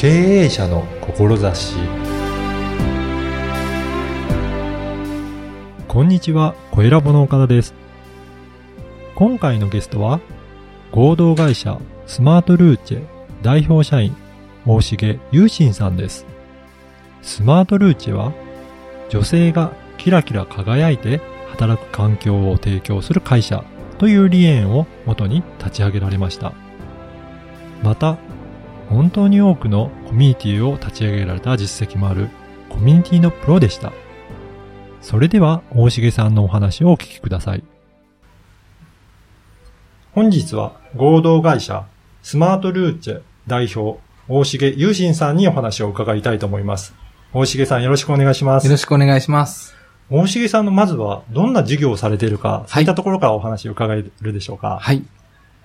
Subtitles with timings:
[0.00, 0.08] 経
[0.44, 1.76] 営者の志
[5.86, 7.74] こんにちは、小ラボの岡田です。
[9.14, 10.20] 今回のゲストは、
[10.90, 13.04] 合同会社スマートルーチェ
[13.42, 14.16] 代表社員
[14.64, 16.24] 大重優心さんです。
[17.20, 18.32] スマートルーチェは、
[19.10, 21.20] 女性がキラキラ輝いて
[21.50, 23.64] 働く環境を提供する会社
[23.98, 26.54] という理念をもとに立ち上げられました。
[27.82, 28.16] また、
[28.90, 32.28] 本当に多くのコミュニティを立ち上げられた実績もある
[32.68, 33.92] コミュニティのプロでした。
[35.00, 37.62] それでは、大重さんのお話をお聞きください。
[40.12, 41.86] 本日は合同会社
[42.22, 46.92] スマートルーチェ代表大重優心さんにお話を伺いたいと思います。
[47.32, 48.64] 大重さんよろしくお願いします。
[48.64, 49.76] よろしくお願いします。
[50.10, 54.78] 大重さんのまずはどんな事業をされているか、そういったところからお話を伺えるでしょうか。
[54.80, 55.04] はい。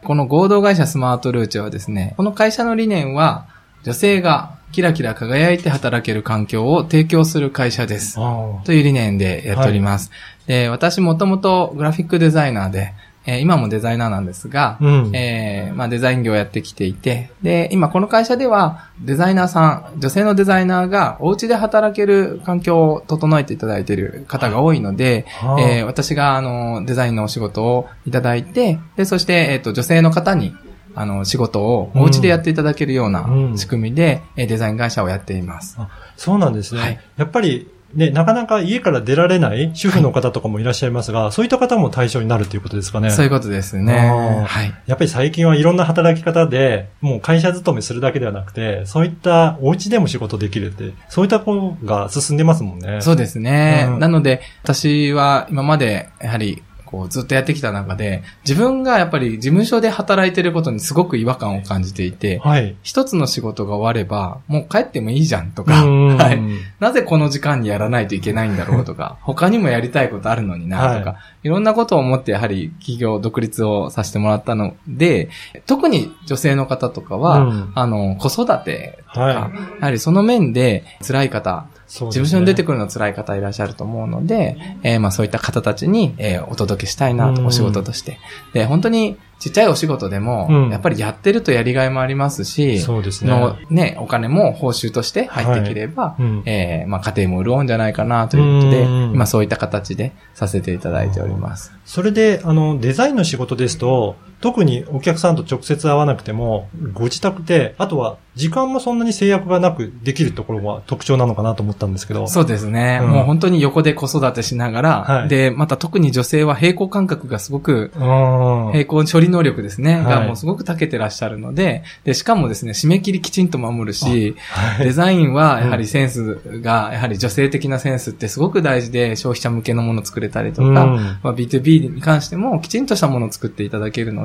[0.04, 3.48] この合同会社スマートルーチェはですね、この会社の理念は、
[3.84, 8.20] 女性がキラキラ輝いて働ける環境を提供する会社です。
[8.20, 10.12] あという理念でやっております。
[10.48, 12.93] で、私もともとグラフィックデザイナーで、
[13.26, 14.85] えー今もデザイナーなんですが、あ。
[14.85, 15.15] うん。
[15.15, 30.55] えーまあデザイン業をやってきていて、で、今この会社ではデザイナーさん、女性のデザイナーがお家で働ける環境を整えていただいている方が多いので、はあえー私があのデザインのお仕事をいただいて、で、そして、えっ、と、女性の方に
[30.95, 35.77] あの仕事をお家でやっていただけるようなうん仕組みで、えーデザイン会社をやっています。
[36.15, 36.82] そうなんですね。
[36.82, 43.10] はいやっぱり、ね、なかなか家から出られない主婦の方とかもいらっしゃいますが、そういった方も対象になるということですかね。
[43.10, 44.46] そういうことですね。
[44.46, 44.74] はい。
[44.85, 52.99] やっぱり最近はいろんな働き方で、もう会社勤めするだけではなくて、そういったお家でも仕事できるって、そういったことが進んでますもんね。
[53.01, 53.85] そうですね。
[53.88, 62.76] うんなので、私は今まで、やはり、こう、ずっとやってきた中で、自分がやっぱり事務所で働いてることにすごく違和感を感じていて、はい。
[62.84, 66.41] 一つの仕事が終われば、もう帰ってもいいじゃんとか、うんはい。
[66.79, 75.29] なぜこの時間にやらないといけないんだろうとか、他にもやりたいことあるのになとか、、はいろんなことを思ってやはり企業独立をさせてもらったので、
[75.66, 77.72] 特に女性の方とかは、うん。
[77.75, 79.35] あの、子育てとか、はい。
[79.35, 79.51] や
[79.81, 87.47] はりその面で辛い方、そう事務所に出てくくるの辛い方いらっしゃると思うので、えーまあそういった方たちに、えーお届けしたいなと、うん。
[87.47, 88.17] お仕事として。
[88.53, 93.31] で、本当にちっちゃいお仕事でも、うんやっぱりやってるとやりがいもありますし、そうですね。
[93.31, 101.72] のね、お金も報酬として入ってきれば、うんえーまあ家庭も潤うんじゃないかなということで、うん今そういった形でさせていただいております。
[101.85, 112.28] それで、あの、デザインの仕事ですと、特にお客さんと直接会わなくても、ご自宅で、あとは時間もそんなに制約がなくできるところが特徴なのかなと思ったんですけど。
[112.28, 113.09] そうですね、うん。
[113.09, 115.29] もう本当に横で子育てしながら、はい。
[115.29, 118.72] で、また特に女性は平行感覚がすごくうん。
[118.74, 120.03] 平行処理能力ですね、はい。
[120.03, 124.85] がもうすごく長けてらっしゃるので、で、しかもですね、締め切りきちんと守るし、はい。
[124.85, 130.74] デザインはやはりセンスが、やはり女性的なセンスってすごく大事で、消費者向けのものを作れたりとか、うん。
[130.75, 134.25] まあ、B2B に関してもきちんとしたものを作っていただけるの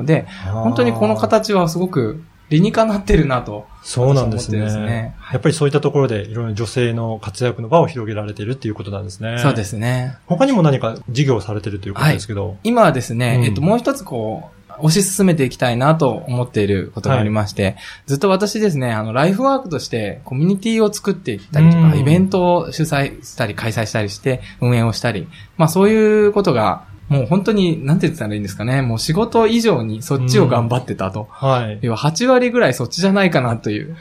[0.51, 3.65] 本当にこの形はすごく理にかなってるなと。
[3.81, 4.69] そうなんですね。
[4.69, 9.39] すねやっぱりそういったところでいろいろ女性の活躍の場を広げられているっていうことなんですね。
[9.39, 10.17] そうですね。
[10.27, 12.57] 他にも何か事業をされてるということですけど。
[12.63, 31.27] 今はですね、うんえっと、もう一つこう、推し進めていきたいなと思っていることがありまして、ずっと私ですね、あの、ライフワークとしてコミュニティを作っていったりとか、うんイベントを主催したり、開催したりして、運営をしたり、まあそういうことが、もう本当に、なんて言ってたらいいんですかね、もう仕事以上にそっちを頑張ってたと。
[31.29, 31.79] はい。
[31.81, 33.97] 要は8割ぐらいそっちじゃないかなという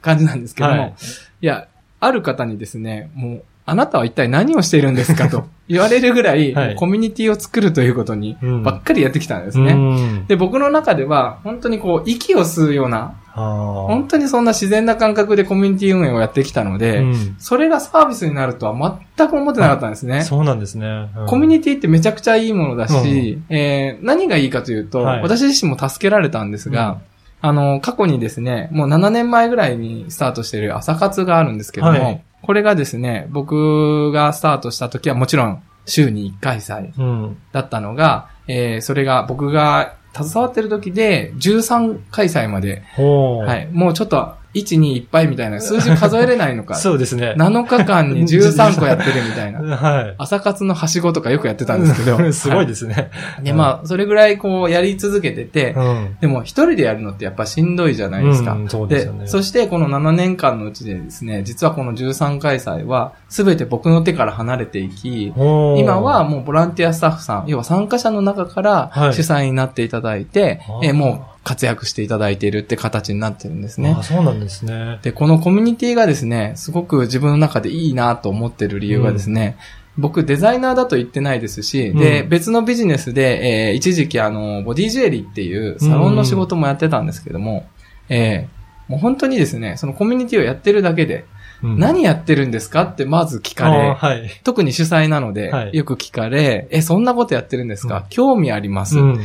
[0.00, 0.94] 感じなんですけども、はい
[1.42, 1.66] い、や、
[1.98, 9.72] ある方にですね、もう、あなたは一体何をしているんですかと 言われるぐらい、はいコミュニティを作るということにうんばっかりやってきたんですうね。
[9.74, 17.36] んで、僕の中では、本当にこう、息を吸うような、本当にそんな自然な感覚でコミュニティ運営をやってきたので、うん。
[17.38, 20.22] それがサービスになるとは全く思ってなかったんですね。
[20.22, 21.10] そうなんですね。
[21.16, 21.26] うん。
[21.26, 25.22] コミュニティってめちゃくちゃいいものだし、えー何がいいかというと、はい。
[25.22, 26.98] 私自身も助けられたんですが、
[27.40, 32.22] あの、過去にですね、もう7年前ぐらいにスタートしている朝活があるんですけども、はい。
[32.42, 37.36] これがですね、僕がスタートした時はもちろん週に1回祭うん。
[37.52, 42.82] だったのが、えーそれが僕が携わってる時で13開催まで。
[42.96, 46.76] はい、もうちょっと1、2いっぱいみたいな数字数えれないのか。
[46.76, 47.34] そうですね。
[47.36, 49.60] 7日間に13個やってるみたいな。
[49.76, 50.14] はい。
[50.18, 52.16] 朝活のはしごとかよくやってたんですけど。
[52.32, 53.10] すごいですね。
[53.42, 56.16] で、まあ、それぐらいこう、やり続けてて、うん。
[56.20, 58.52] でも一人でやるのってやっぱしんどいじゃないですか。
[58.52, 74.02] うんそうですよねそしてこの7年間のうちでですね、実はこの13開催は、すべて僕の手から離れていき、今は、もうボランティアスタッフさん、要は参加者の中からはい主催になっていただいて、あーえーもう活躍していただいているって形になってるんですねあ。
[74.02, 74.98] そうなんですね。
[75.02, 79.56] で、このコミュニティがですね、すごく自分の中でいいなと思ってる理由がですね、
[79.96, 87.68] 僕デザイナーだと言ってないですし、で、うん別のビジネスで、えー一時期あの、ボディジュエリーっていうサロンの仕事もやってたんですけども、
[88.08, 91.24] えーもう本当にですね、そのコミュニティをやってるだけで、
[91.62, 94.28] うん何やってるんですかってまず聞かれ、あはい。
[94.44, 99.20] 特に主催なので、はいよく聞かれ、え、そんなことやってるんですか、うん興味あります、うん。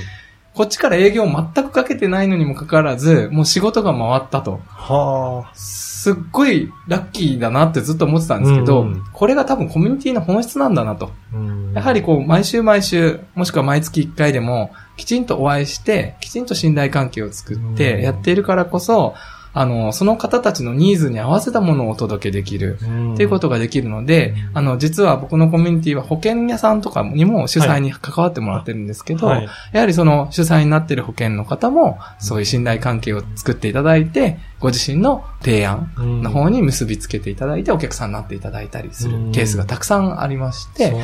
[0.59, 4.59] こっちから営業全くかけてないのにもかかわらず、もう仕事が回ったと。
[4.67, 11.13] はすっごいラッキーだなってずっと思ってたんですけど、うんこれが多分コミュニティの本質なんだなと。
[11.33, 11.37] あ。
[11.37, 19.15] うんやはりこう、毎週毎週、もしくは毎月1回でも、きちんとお会いして、きちんと信頼関係を作ってやっているからこそ、
[19.53, 22.77] あの、その方たちのニーズに合わせたものをお届けできる。
[22.81, 29.49] うんっていうことができるので、うんあの、実は僕のコミュニティは保険屋さんとかにも主催に関わってもらってるんですけど、はい。
[29.73, 41.03] やはりその主催になっている保険の方も、そういう信頼関係を作っていただいて、ご自身の提案うんの方に結びつけていただいて、お客さんになっていただいたりするうんケースがたくさんありましてね。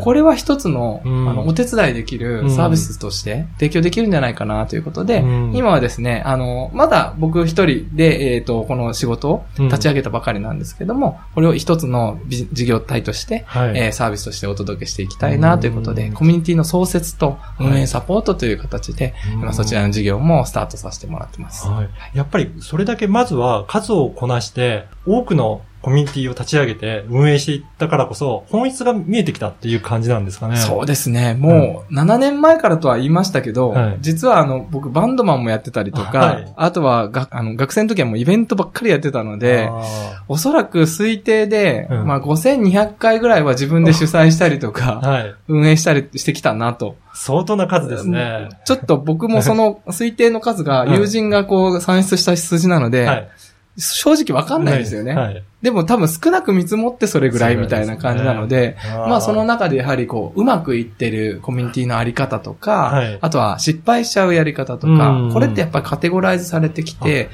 [0.00, 13.78] これは一つの、うんあの、お手伝いできるサービスとして提供できるんじゃないかなということで、うん今はですね、あの、まだ僕一人で、えっ、と、この仕事をうん立ち上げたばかりなんですけども、これを一つのビ事業体として、はい。
[13.78, 21.66] えーサービスとしてお届けしていきたいなということで、うんコミュニティの創設と運営サポートという形で、うん今そちらの事業もスタートさせてもらってます。
[21.66, 21.88] はい。
[22.14, 30.56] やっぱり、それだけまずは数をこなして、多くのコミュニティを立ち上げて運営していったからこそ、本質が見えてきたっていう感じなんですかね。
[30.56, 31.34] そうですね。
[31.34, 45.34] もう、7年前からとは言いましたけど、はい実はあの、僕バンドマンもやってたりとか、はいあとはがあの学生の時はもうイベントばっかりやってたので、あおそらく推定で、うんまあ5200回ぐらいは自分で主催したりとーか、はい。
[45.48, 46.96] 運営したりしてきたなと。
[47.14, 48.50] 相当な数ですね。
[48.66, 53.28] ちょっと僕もその 推定の数がうん友人がこう算出した数字なので、はい。
[53.76, 55.14] 正直わかんないですよね。
[55.14, 55.42] はい。
[55.62, 63.18] でも多分少なく見積もってそれぐらいみたいな感じなので、まあその中でやはりこう、うまくいってるコミュニティのあり方とか、はい。
[63.20, 65.32] あとは失敗しちゃうやり方とか、うん。
[65.32, 67.30] これってやっぱりカテゴライズされてきて、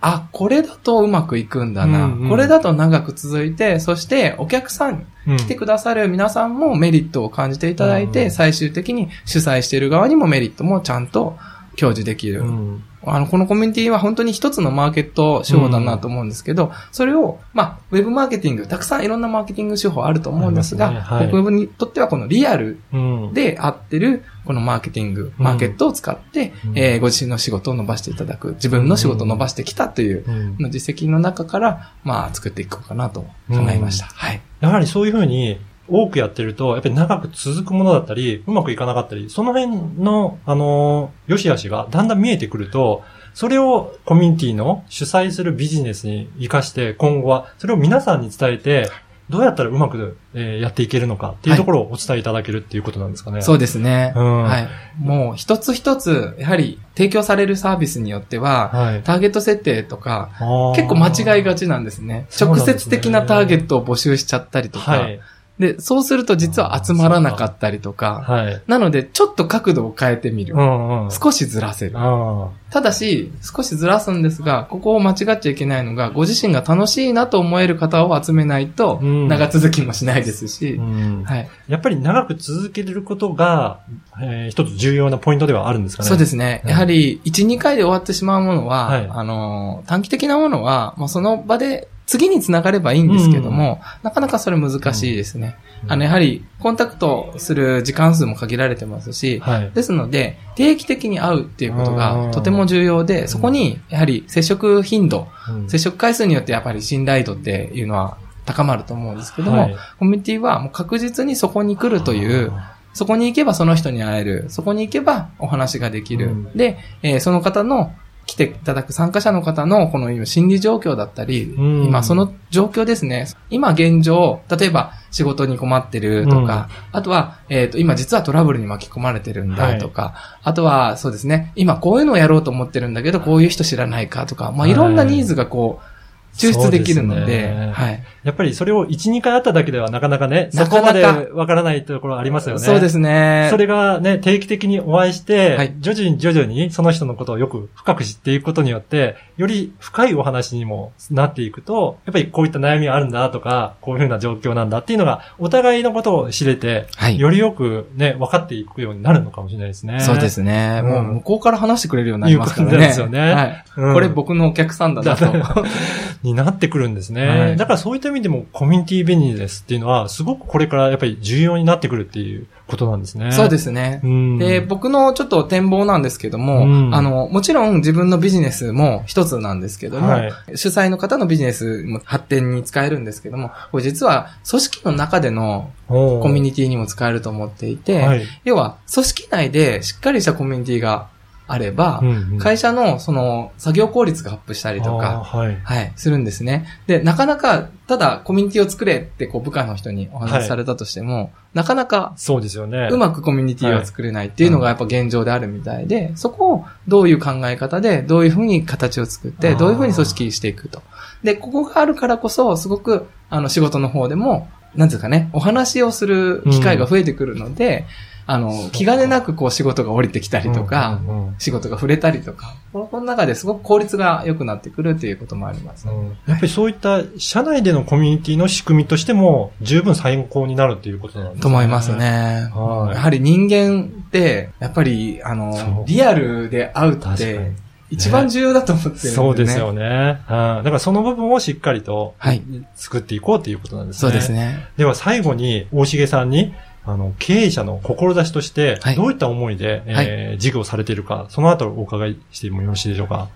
[0.00, 2.28] あ、これだとうまくいくんだな、うんうん。
[2.28, 8.30] これだと長く続いて、そしてお客さん来てくださる皆さんもメリットを感じていただいて、うん。
[8.30, 11.36] 最終的に主催している側にもメリットもちゃんと
[11.76, 12.40] 享受できる。
[12.40, 23.32] うんあの、このコミュニティは本当に一つのマーケット手法だなと思うんですけど、それを、まあ、ウェブマーケティング、たくさんいろんなマーケティング手法あると思うんですが、すねはい僕にとってはこのリアルうん。
[23.32, 34.06] で合ってる、このマーケティング、うんマーケットを使って、うんえーご自身の仕事を伸ばしていただく、自分の仕事を伸ばしてきたという、うんの実績の中から、まあ、作っていこうかなと考えました。
[34.06, 34.40] はい。
[34.60, 43.02] やはりそういうふうに多くやってると、やっぱり長く続くものだったり、うまくいかなかったり、その辺の、あのー、良し悪しがだんだん見えてくると、
[43.34, 48.90] それをコミュニティの主催するビジネスに活かして、今後はそれを皆さんに伝えて、
[49.28, 53.42] どうやったらうまく、えーやっていけるのかっていうところをお伝えいただけるっていうことなんですかね。
[53.42, 54.12] そうですね。
[54.14, 54.68] うんはい。
[54.98, 59.02] もう一つ一つ、やはり提供されるサービスによっては、はい。
[59.02, 60.30] ターゲット設定とか、
[60.76, 62.28] 結構間違いがちなんですね。
[62.40, 65.20] 直接的なターゲットを募集しちゃったりとか、はい。
[65.58, 68.62] で、そうすると実は集まらなかったりとか、はい。
[68.66, 70.58] なので、ちょっと角度を変えてみるう。
[70.58, 71.10] んうん。
[71.10, 71.92] 少しずらせる。
[71.96, 81.48] あただし、少しずらすんですが、ここを間違っちゃいけないのが、ご自身が楽しいなと思える方を集めないと、うん長続きもしないですーしう、んはい。
[81.68, 83.80] やっぱり長く続けることが、
[84.20, 86.08] えー一つ重要なポイントではあるんですかね。
[86.08, 86.60] そうですね。
[86.64, 95.56] うんやはり、1、2回で終わってしまうものは、はいあの、短期的なものは、もうその場で次につながればいいんですけども、なかなかそれ難しいですね。
[95.60, 99.70] うんあの、やはり、コンタクトする時間数も限られてますし、はい。
[99.72, 112.52] ですので、定期的に会うっていうことうがんとても重要で、そこに、やはり接触頻度、うん接触回数によってやっぱり信頼度っていうのは高まると思うんですけども、はいコミュニティはもう確実にそこに来るという、
[112.94, 114.46] そこに行けばその人に会える。
[114.48, 116.28] そこに行けばお話ができる。
[116.28, 117.92] うんで、えーその方の
[118.26, 121.84] 来ていただく参加者の方のこの今心理状況だったり、うん。
[121.84, 123.28] 今その状況ですね。
[123.50, 135.95] 今現状、例えば仕事に困ってるとか、あとは、えっ、と、今実はトラブルに巻き込まれてるんだとか、あとはそうですね、今こういうのをやろうと思ってるんだけど、こういう人知らないかとか、まあいろんなニーズがこう、
[136.36, 138.04] 抽出できるので、ですねはい。
[138.24, 142.60] やっぱりそれを1、2回あっただけではなかなかね、そなかなかこまでわからないところありますよね。
[142.60, 143.48] そうですね。
[143.50, 160.00] それがね、定期的にお会いして、はい徐々に徐々にその人のことをよく深く知っていくことによって、より深いお話にもなっていくと、やっぱりこういった悩みがあるんだとか、こういうふうな状況なんだっていうのが、お互いのことを知れて、はいよりよくね、分かっていくようになるのかもしれないですね。
[160.00, 160.80] そうですね。
[160.82, 162.86] うんもう向こうから話してくれるようになりますからいうことね。
[162.88, 163.64] ですよねはい。
[163.76, 165.26] うんこれ僕のお客さんだなと。
[166.26, 167.26] になってくるんですね。
[167.26, 173.30] はいだからそういった意味でもコミュニティビジネスっていうのは、すごくこれからやっぱり重要になってくるっていうことなんですね。
[173.30, 174.00] そうですね。
[174.02, 174.38] うん。
[174.38, 188.26] で、僕のちょっと展望なんですけども、うんあの、もちろん自分のビジネスも一つなんですけども、はい主催の方のビジネスも発展に使えるんですけども、これ実は組織の中でのココミュニティにも使えると思っていて、はい。
[188.44, 191.08] 要は組織内でしっかりしたコミュニティが
[191.48, 195.58] あれば、うんうん会社のその作業効率がアップしたりとか、はい。
[195.62, 196.66] はい、するんですね。
[196.86, 202.88] で、なかなか、ただコミュニティを作れってこう部下の人にお話しされたとしても、なかなかそうですよね。
[202.90, 210.82] うまくコミュニティを作れないっていうのがやっぱ現状であるみたいで、そこをどういう考え方で、どういうふうに形を作って、どういうふうに組織していくと。
[211.22, 217.86] で、ここがあるからこそ、すごく、あの、仕事の方でも、なんですかね、お話をする機会が増えてくるので、
[218.28, 225.86] あの気兼ねなくこう仕事が降りてきたりとか、うんうんうん仕事が触れたりとか、この中ですごく効率が良くなってくるっていうこともあります。
[225.86, 231.42] やっぱりそういった社内でのコミュニティの仕組みとしても十分参考になるっていうことなんですね。
[231.42, 231.94] と思います。
[231.94, 232.48] ね。
[232.54, 237.52] はいやはり人間って、やっぱり、あの、リアルで会うって、
[237.90, 239.16] 一番重要だと思ってるんですよね。
[239.16, 240.20] そうですよね。
[240.28, 242.42] うんだからその部分をしっかりとはい
[242.74, 244.00] 作っていこうっていうことなんですね。
[244.00, 244.68] そうですね。
[244.76, 246.54] では最後に大重さんに、
[246.86, 253.28] あの、経営者の志としてはい、どういった思いで、えー事業されているか、そのあたりお伺いしてもよろしいでしょうか？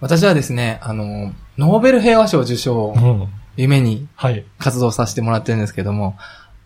[0.00, 3.28] 私はですね、あの、ノーベル平和賞受賞をうん。
[3.56, 4.44] 夢にはい。
[4.58, 6.16] 活動させてもらってるんですけども、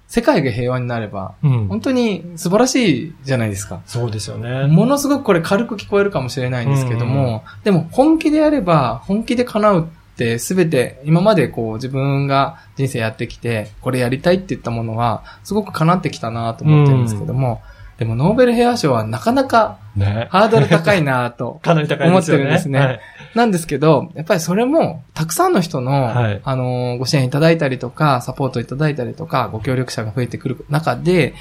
[0.09, 1.69] 世界が平和になれば、うん。
[1.69, 3.81] 本当に素晴らしいじゃないですか。
[3.87, 4.67] そうですよね。
[4.67, 17.63] ものすごくこれ軽く聞こえるかもしれないんですけども、でも本気でやれば、本気で叶うってすべて今までこう自分が人生やってきて、これやりたいって言ったものは、すごく叶ってきたなと思ってるんですけども、
[17.99, 20.27] でもノーベル平和賞はなかなかね。
[20.31, 22.45] ハードル高いなと かなり高いですよね。
[22.45, 23.01] 思ってるんですねはい
[23.35, 31.33] なんですけど、やっぱりそれも、たくさんの人の、はいあのー、ご支援いただいたりとか、サポートいただいたりとか、ご協力者が増えてくる中で、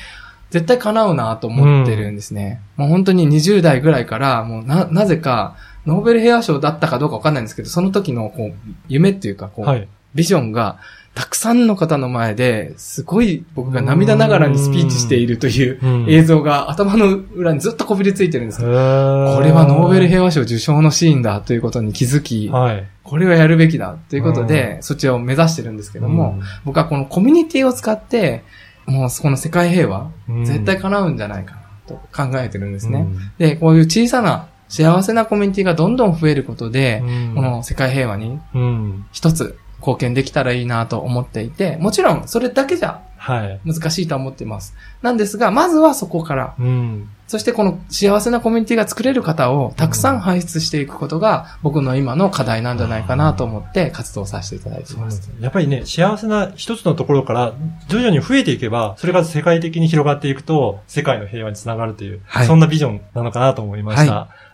[0.51, 2.61] 絶対叶うなと思ってるんですね。
[2.77, 8.53] もう本当に20代ぐらいから、もうな、なぜか、ノーベル平和賞だったかどうかわかんないんですけど、その時の、こう、
[8.87, 9.87] 夢っていうか、こう、はい。
[10.13, 10.79] ビジョンが、
[11.13, 18.69] たくさんの方の前で、すごい僕が涙ながらにスピーチしているといううん映像が頭の裏にずっとこびりついてるんですよ。
[18.69, 22.87] ここれはノーベル平和賞受賞のシーンだということに気づき、はい。
[23.03, 28.43] これはやるべきだということで、そちらを目指してるんですけども、僕はこのコミュニティを使って、
[28.85, 33.01] もうこの世界平和、うん絶対叶うんじゃないかなと考えてるんですね。
[33.01, 39.05] うんで、こういう小さな幸せなコミュニティがどんどん増えることで、うんこの世界平和にうん。
[39.11, 43.59] 一つ貢献できたらいいなと思っていて、もちろんそれだけじゃはい。
[43.65, 44.73] 難しいとは思っています。
[45.01, 47.09] なんですが、まずはそこから、うん。
[47.27, 55.31] そしてこの幸せなコミュニティが作れる方をたくさん輩出していくことが僕の今の課題なんじゃないかなと思って活動させていただいています。
[55.39, 57.53] やっぱりね、幸せな一つのところから
[57.87, 64.13] 徐々に増えていけば、それが世界的に広がっていくと、世界の平和につながるという、はいそんなビジョンなのかなと思いました。
[64.13, 64.50] はい。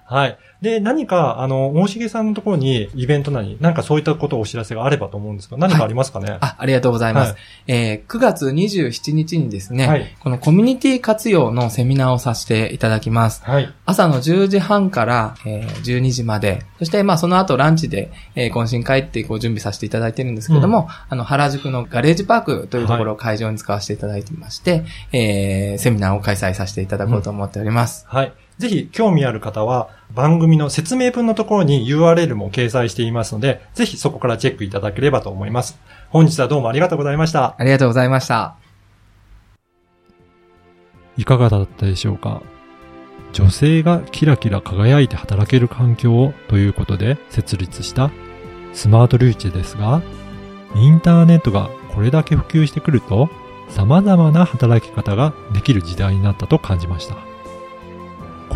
[0.61, 7.33] で、何か、あの、大重さんのところにイベントなり、なんかそういったことをお知らせがあればと思うんですが、何かありますかね、あ、ありがとうございます。
[7.33, 13.43] はいえー9月27日にですね、はいこのコミュニティ活用のセミナーをさせていただきます。
[13.43, 13.71] はい。
[13.85, 28.05] 朝の10時半から、えー12時まで、そしてまあその後ランチで、えー懇親会ってこう準備させていただいてるんですけども、あの原宿のガレージパークというところを会場に使わせていただいていまして、えーセミナーを開催させていただこうと思っております。
[28.07, 28.33] はい。
[28.57, 35.79] ぜひ、興味ある方は、番組の説明文のところに URL も掲載していますので、ぜひそこからチェックいただければと思います。
[36.09, 37.55] 本日はどうもありがとうございました。
[37.57, 38.55] ありがとうございました。
[41.17, 42.41] いかがだったでしょうか？
[43.33, 48.09] 女性がキラキラ輝いて働ける環境をということで設立した
[48.73, 50.01] スマートルーチェですが、
[50.75, 53.29] インターネットがこれだけ普及してくると
[53.69, 57.15] 様々な働き方ができる時代になったと感じました。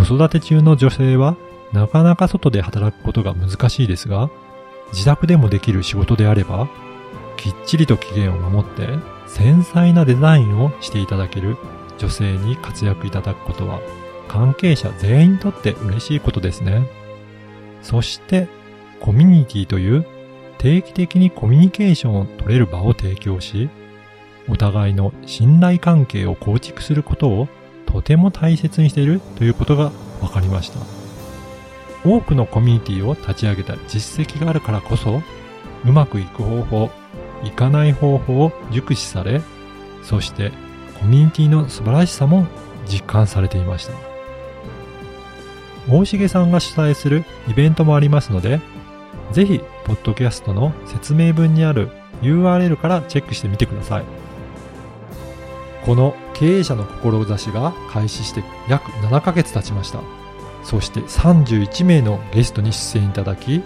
[0.03, 1.37] 子育て中の女性は
[1.73, 4.31] なかなか外で働くことが難しいですが、
[4.93, 6.67] 自宅でもできる仕事であれば、
[7.37, 8.87] きっちりと期限を守って
[9.27, 11.55] 繊細なデザインをしていただける
[11.99, 13.79] 女性に活躍いただくことは
[14.27, 16.87] 関係者全員にとって嬉しいことですね。
[17.83, 18.47] そして
[18.99, 20.05] コミュニティという
[20.57, 23.69] 定期的にコミュニケーションを取れる場を提供し、
[24.49, 27.47] お互いの信頼関係を構築することを
[27.91, 30.79] とても大切にしているということが分かりました。
[32.03, 35.21] 多くのコミュニティを立ち上げた実績があるからこそ、
[35.85, 36.89] うまくいく方法、
[37.43, 39.41] いかない方法を熟知され、
[40.03, 40.51] そして
[40.99, 42.47] コミュニティの素晴らしさも
[42.87, 43.93] 実感されていました。
[45.89, 48.61] 大重さんが主催するイベントもありますので、
[49.31, 51.89] ぜひ、ポッドキャストの説明文にある
[52.21, 54.03] URL からチェックしてみてください。
[55.85, 60.01] この経営者の志が開始して約7ヶ月経ちました。
[60.63, 63.61] そして31名のゲストに出演いただき、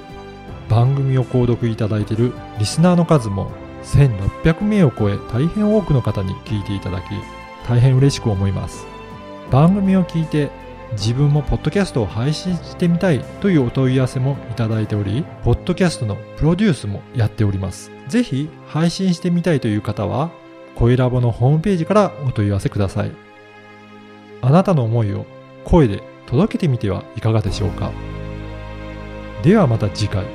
[0.67, 3.49] 番組を購読いただいているリスナーの数も
[3.83, 7.05] 1600名を超え大変多くの方に聞いていただき、
[7.65, 8.85] 大変嬉しく思います。
[9.51, 10.49] 番組を聞いて
[10.97, 17.89] 自分もポッドキャストを配信してみたいというお問い合わせもいただいており、ポッドキャストのプロデュースもやっております。
[18.09, 20.29] ぜひ配信してみたいという方は、
[20.75, 23.11] 声ラボのホームページからお問い合わせください。
[24.41, 25.25] あなたの思いを
[25.63, 27.91] 声で届けてみてはいかがでしょうか。
[29.43, 30.25] ではまた次回。